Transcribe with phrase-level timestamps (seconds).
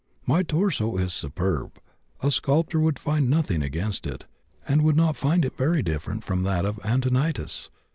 [0.25, 1.77] My torso is superb;
[2.21, 4.25] a sculptor could find nothing against it,
[4.67, 7.69] and would not find it very different from that of Antinotis.